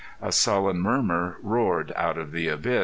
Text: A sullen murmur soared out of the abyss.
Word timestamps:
A 0.19 0.31
sullen 0.31 0.81
murmur 0.81 1.37
soared 1.43 1.93
out 1.95 2.17
of 2.17 2.31
the 2.31 2.47
abyss. 2.47 2.79